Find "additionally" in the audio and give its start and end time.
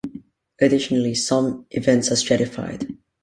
0.59-1.13